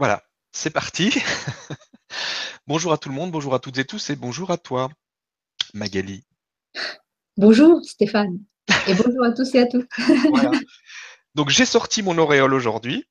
[0.00, 1.12] Voilà, c'est parti.
[2.66, 4.88] bonjour à tout le monde, bonjour à toutes et tous et bonjour à toi,
[5.74, 6.24] Magali.
[7.36, 8.38] Bonjour Stéphane
[8.88, 9.90] et bonjour à tous et à toutes.
[10.30, 10.52] Voilà.
[11.34, 13.04] Donc j'ai sorti mon auréole aujourd'hui.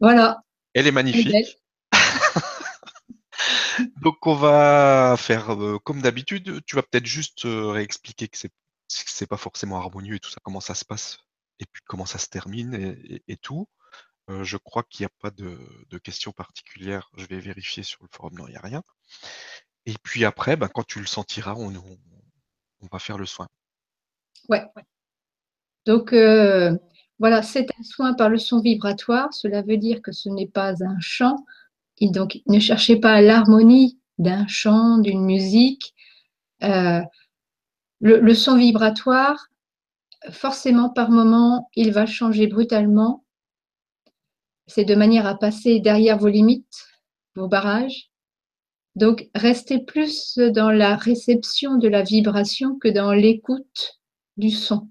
[0.00, 0.42] Voilà.
[0.74, 1.34] Elle est magnifique.
[4.02, 6.60] Donc on va faire euh, comme d'habitude.
[6.66, 8.52] Tu vas peut-être juste euh, réexpliquer que c'est
[8.88, 11.20] c'est pas forcément harmonieux et tout ça, comment ça se passe
[11.58, 12.98] et puis comment ça se termine
[13.28, 13.66] et tout.
[14.28, 17.10] Je crois qu'il n'y a pas de, questions particulières.
[17.16, 18.34] Je vais vérifier sur le forum.
[18.34, 18.82] Non, il n'y a rien.
[19.86, 21.72] Et puis après, ben, quand tu le sentiras, on,
[22.90, 23.48] va faire le soin.
[24.48, 24.64] Ouais.
[25.84, 26.14] Donc,
[27.18, 29.32] voilà, c'est un soin par le son vibratoire.
[29.32, 31.44] Cela veut dire que ce n'est pas un chant.
[31.98, 35.94] Et donc, ne cherchez pas l'harmonie d'un chant, d'une musique.
[36.62, 37.00] Euh,
[38.00, 39.48] le, son vibratoire,
[40.30, 43.23] forcément, par moment, il va changer brutalement
[44.66, 46.86] c'est de manière à passer derrière vos limites,
[47.34, 48.10] vos barrages.
[48.96, 54.00] Donc, restez plus dans la réception de la vibration que dans l'écoute
[54.36, 54.88] du son.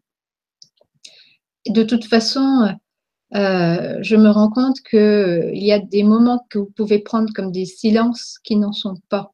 [1.68, 2.76] De toute façon,
[3.36, 7.52] euh, je me rends compte qu'il y a des moments que vous pouvez prendre comme
[7.52, 9.32] des silences qui n'en sont pas,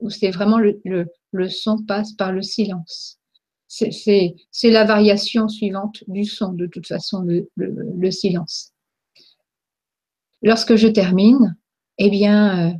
[0.00, 1.08] où c'est vraiment le,
[1.48, 3.18] son passe par le silence.
[3.68, 8.75] C'est la variation suivante du son, de toute façon, le silence.
[10.46, 11.56] Lorsque je termine,
[11.98, 12.72] eh bien, euh,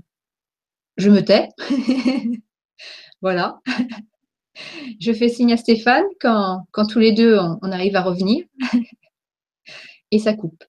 [0.98, 1.48] je me tais.
[3.20, 3.58] voilà.
[5.00, 8.44] je fais signe à Stéphane quand, tous les deux, on, arrive à revenir.
[10.12, 10.62] et ça coupe.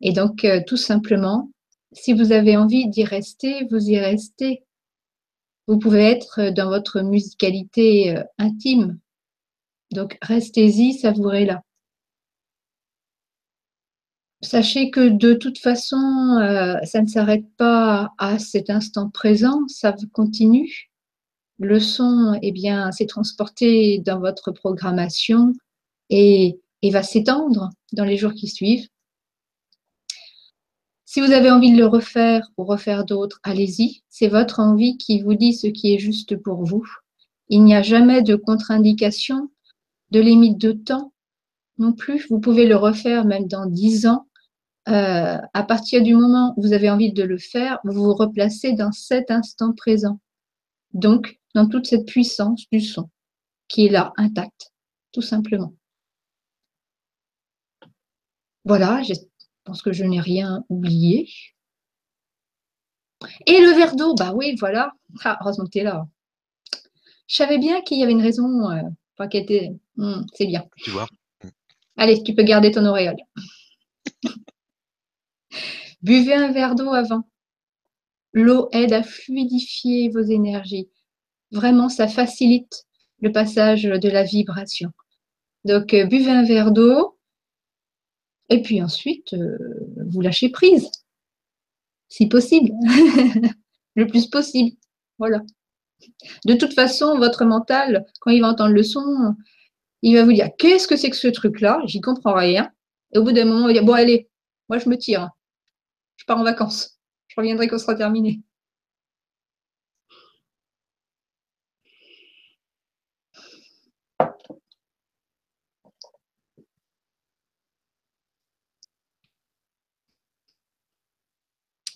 [0.00, 1.50] Et donc, euh, tout simplement,
[1.90, 4.62] si vous avez envie d'y rester, vous y restez.
[5.66, 9.00] Vous pouvez être dans votre musicalité euh, intime.
[9.90, 11.65] Donc, restez-y, savourez-la
[14.46, 19.94] sachez que de toute façon, euh, ça ne s'arrête pas à cet instant présent, ça
[20.12, 20.90] continue.
[21.58, 25.52] Le son, eh bien, s'est transporté dans votre programmation
[26.10, 28.88] et, et va s'étendre dans les jours qui suivent.
[31.04, 34.02] Si vous avez envie de le refaire ou refaire d'autres, allez-y.
[34.10, 36.86] C'est votre envie qui vous dit ce qui est juste pour vous.
[37.48, 39.50] Il n'y a jamais de contre-indication,
[40.10, 41.12] de limite de temps
[41.78, 42.26] non plus.
[42.28, 44.25] Vous pouvez le refaire même dans dix ans
[44.88, 48.72] euh, à partir du moment où vous avez envie de le faire, vous vous replacez
[48.72, 50.20] dans cet instant présent.
[50.92, 53.10] Donc, dans toute cette puissance du son
[53.68, 54.72] qui est là, intacte,
[55.12, 55.74] tout simplement.
[58.64, 59.14] Voilà, je
[59.64, 61.28] pense que je n'ai rien oublié.
[63.46, 64.92] Et le verre d'eau, bah oui, voilà.
[65.24, 66.06] Ah, heureusement que tu es là.
[67.26, 68.82] Je savais bien qu'il y avait une raison, euh,
[69.16, 69.72] pas était.
[69.96, 70.64] Hmm, c'est bien.
[70.76, 71.08] Tu vois.
[71.96, 73.16] Allez, tu peux garder ton auréole.
[76.06, 77.28] Buvez un verre d'eau avant.
[78.32, 80.88] L'eau aide à fluidifier vos énergies.
[81.50, 82.84] Vraiment, ça facilite
[83.20, 84.92] le passage de la vibration.
[85.64, 87.18] Donc, euh, buvez un verre d'eau
[88.50, 89.58] et puis ensuite, euh,
[90.08, 90.88] vous lâchez prise,
[92.08, 92.70] si possible,
[93.96, 94.76] le plus possible.
[95.18, 95.40] Voilà.
[96.44, 99.34] De toute façon, votre mental, quand il va entendre le son,
[100.02, 101.80] il va vous dire Qu'est-ce que c'est que ce truc-là?
[101.86, 102.70] J'y comprends rien.
[103.12, 104.28] Et au bout d'un moment, il va dire Bon, allez,
[104.68, 105.30] moi je me tire
[106.16, 106.98] je pars en vacances.
[107.28, 108.40] Je reviendrai quand ce sera terminé.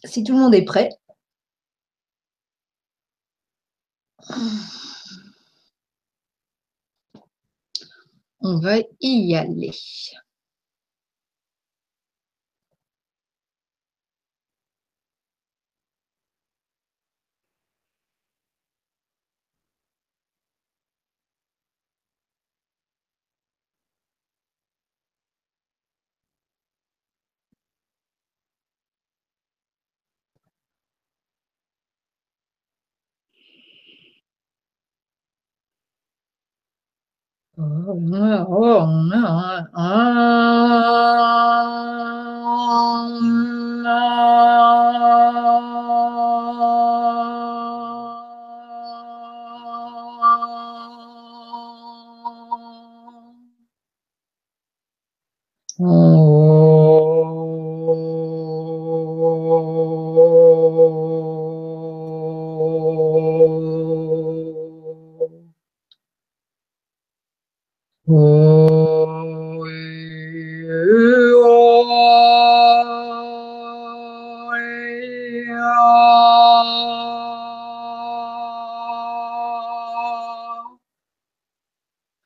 [0.04, 0.90] Si tout le monde est prêt,
[8.40, 9.72] on va y aller.
[37.62, 39.12] Oh, Om
[39.74, 40.40] oh,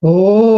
[0.02, 0.49] Oh.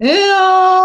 [0.00, 0.81] Oh,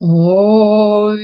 [0.00, 1.16] Oh,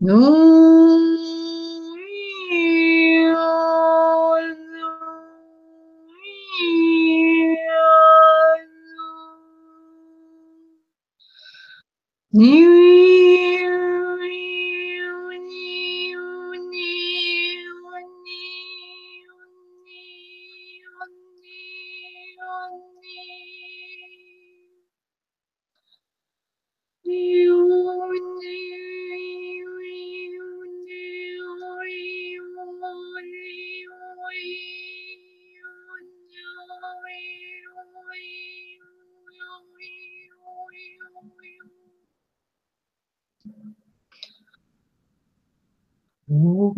[0.00, 0.41] no.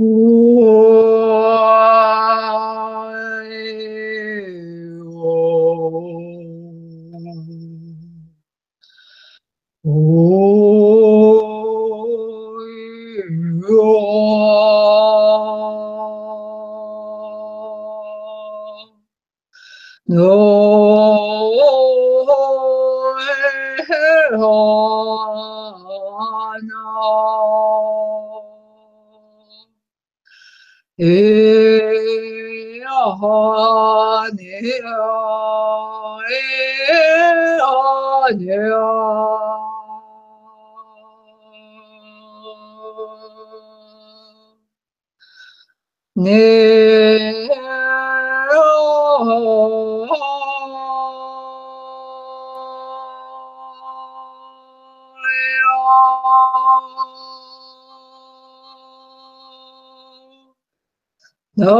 [0.05, 0.34] Mm-hmm.
[61.57, 61.75] No,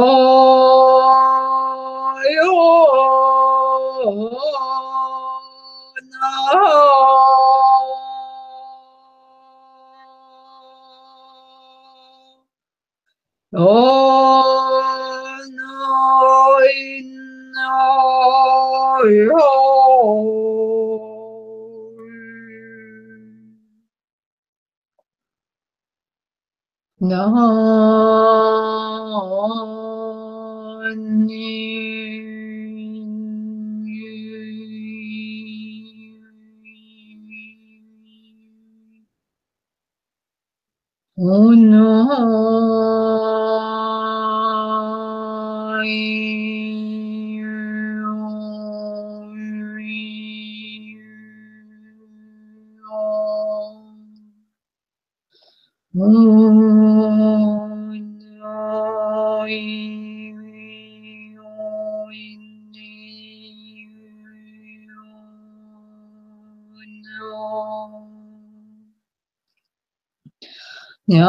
[71.07, 71.25] Yeah.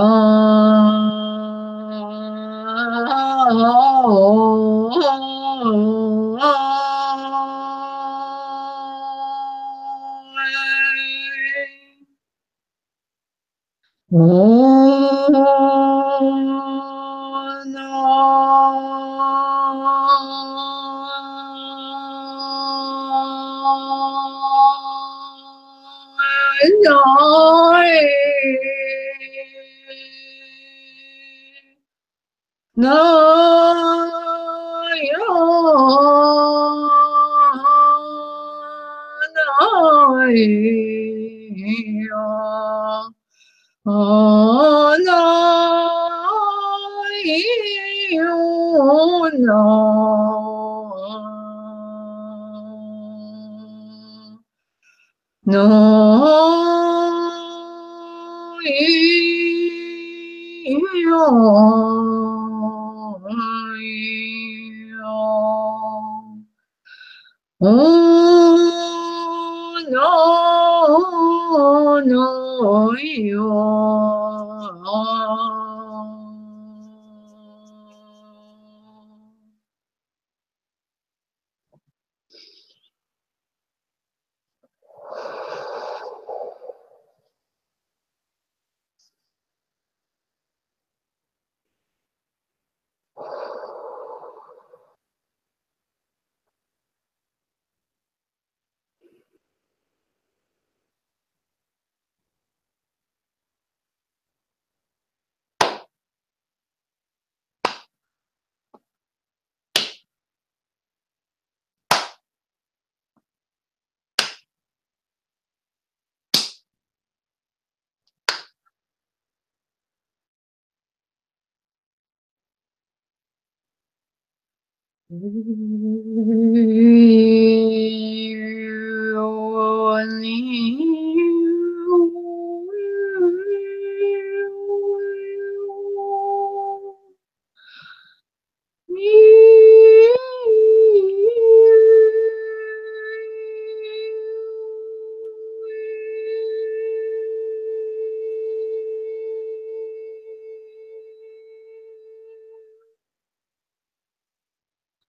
[125.11, 126.55] Mm-hmm.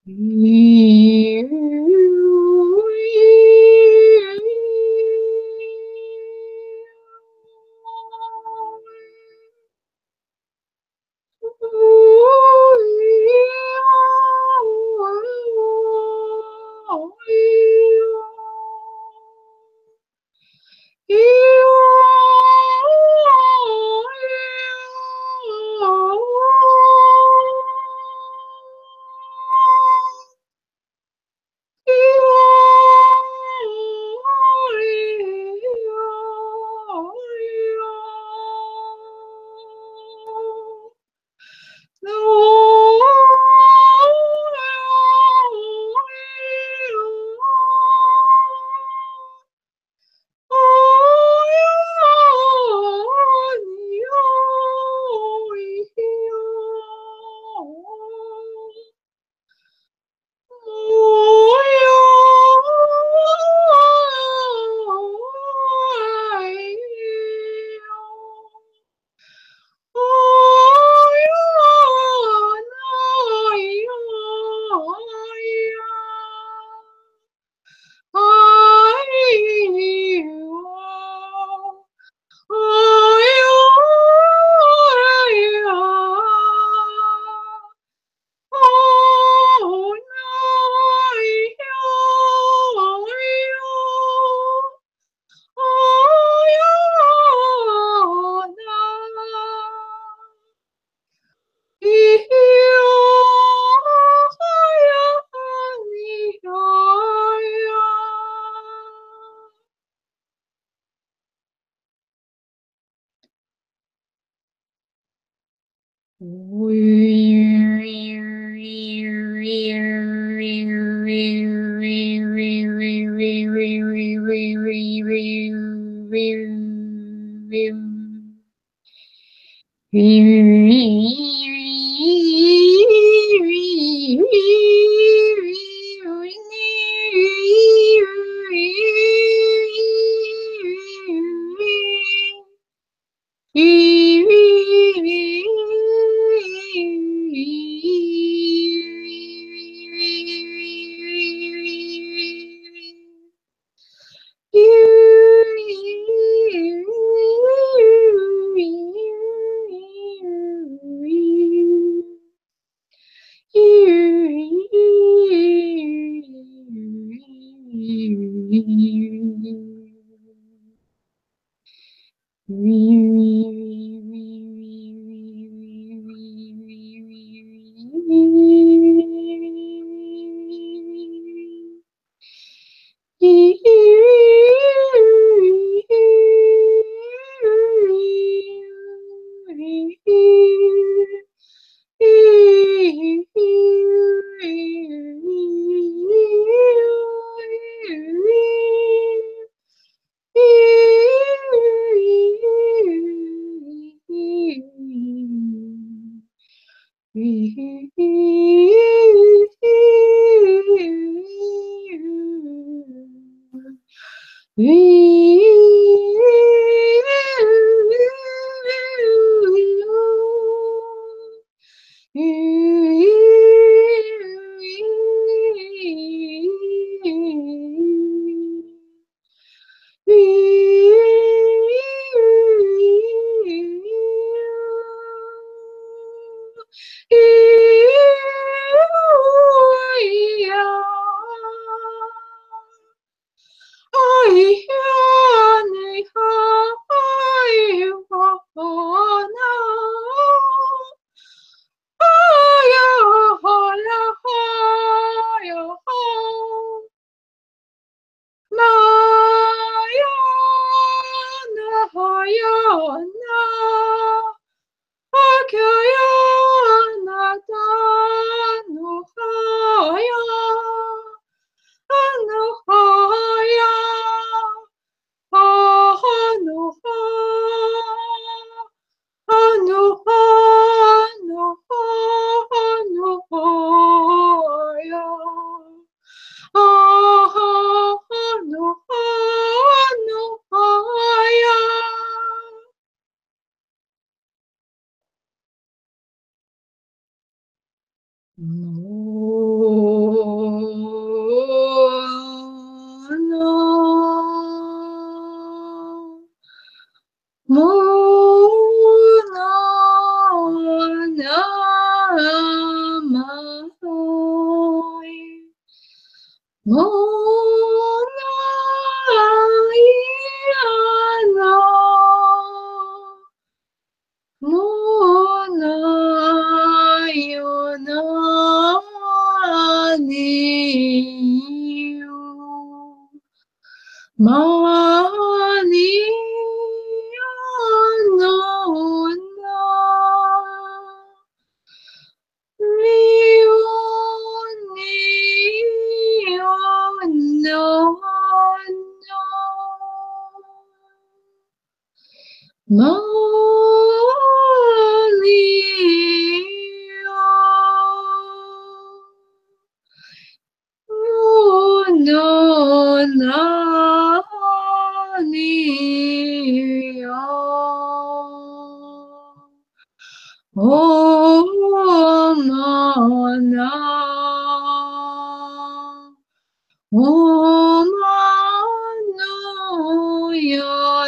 [0.08, 0.67] Mm.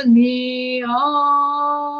[0.07, 1.91] meow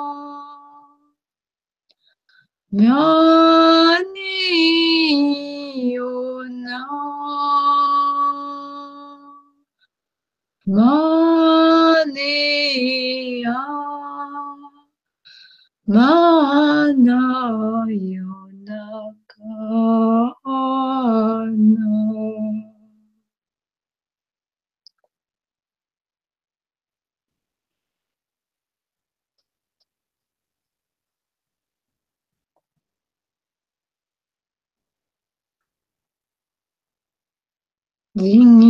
[38.21, 38.70] 你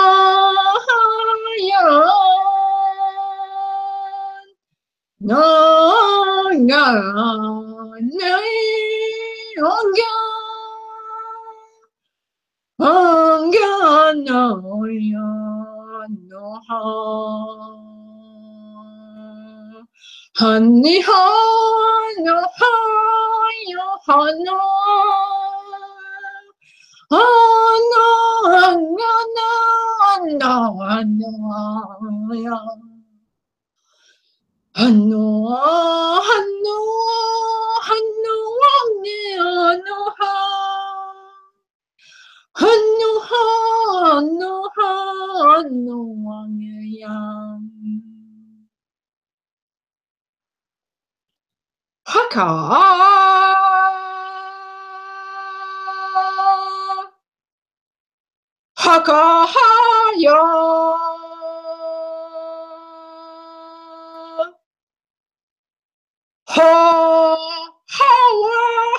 [66.49, 68.49] 好好啊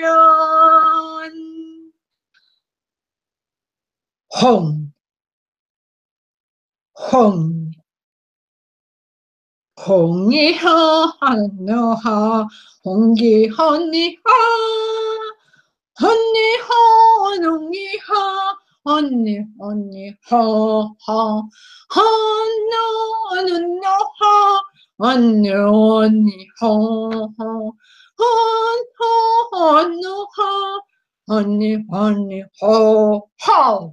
[0.00, 0.08] 呀
[4.28, 4.92] 哄
[6.92, 7.53] 哄
[9.86, 12.48] 홍이하 한노하
[12.86, 14.22] 홍기헌니하
[16.00, 16.68] 헌니하
[17.42, 21.42] 농이하 언니 언니 하하
[21.90, 24.62] 한노 눈노하
[24.96, 27.72] 언니 언니 하하
[28.18, 29.00] 헌하
[29.52, 30.80] 언노하
[31.28, 33.92] 언니 언니 하하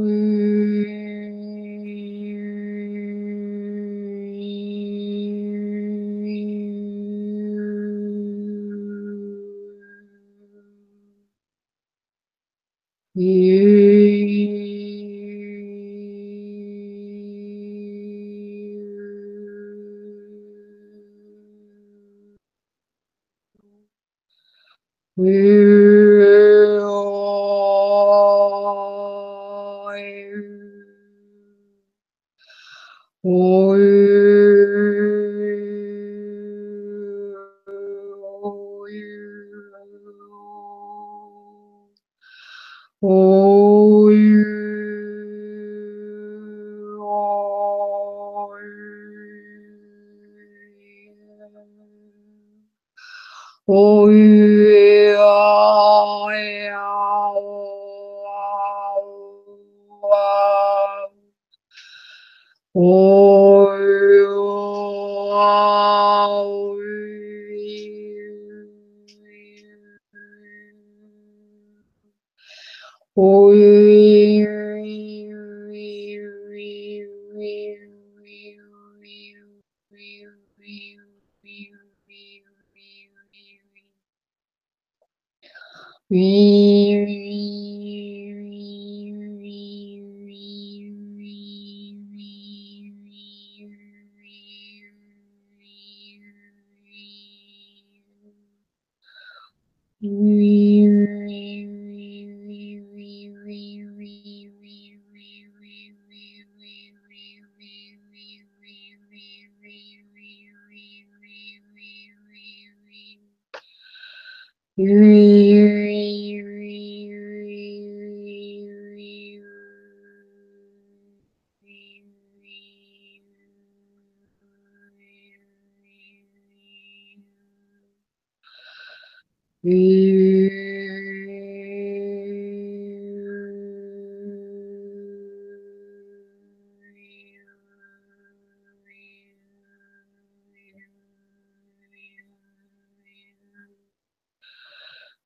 [73.15, 74.45] Oui.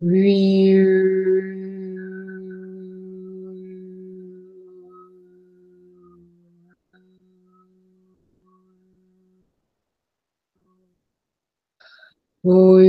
[0.00, 1.56] Weird.
[12.46, 12.86] 오이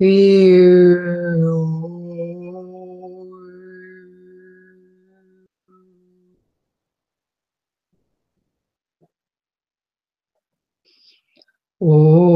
[0.00, 0.39] 위
[11.80, 12.29] 哦，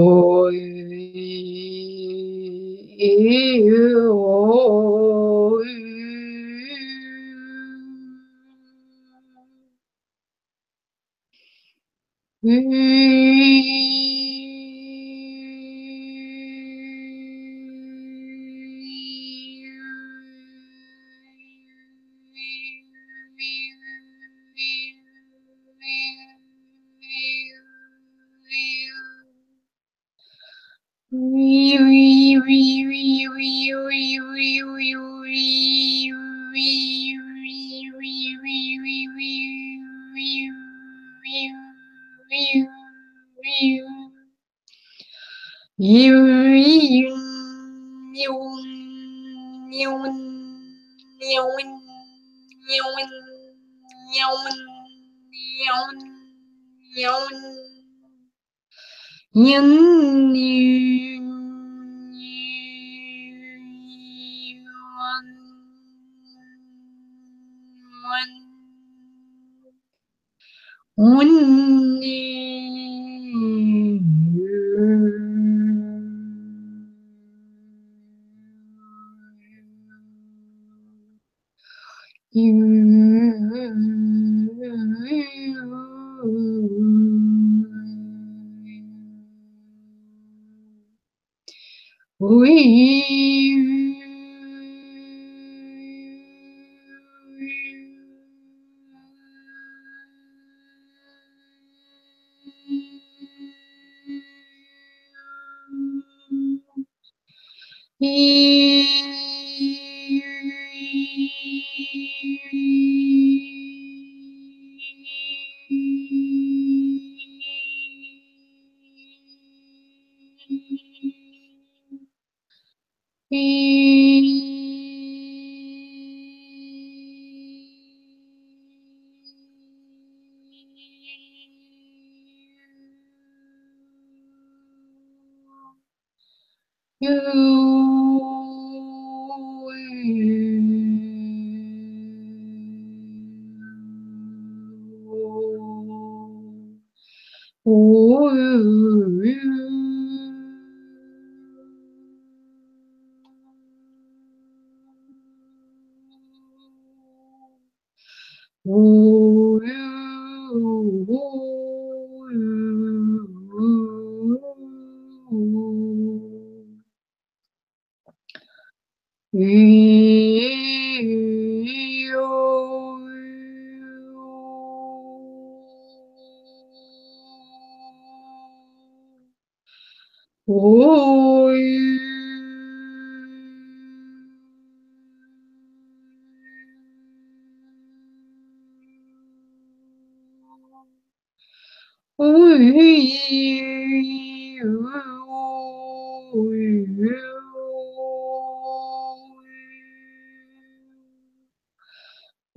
[70.97, 72.01] Un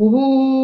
[0.01, 0.57] Ooh.